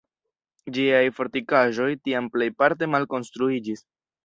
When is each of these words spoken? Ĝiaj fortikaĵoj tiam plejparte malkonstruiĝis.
Ĝiaj 0.77 1.01
fortikaĵoj 1.17 1.91
tiam 2.07 2.31
plejparte 2.39 2.91
malkonstruiĝis. 2.97 3.89